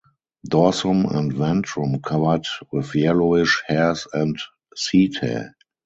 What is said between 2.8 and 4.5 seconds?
yellowish hairs and